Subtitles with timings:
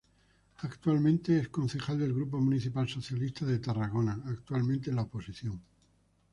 [0.63, 5.61] Actualmente, es concejal del Grupo Municipal Socialista de Tarragona, actualmente en la oposición.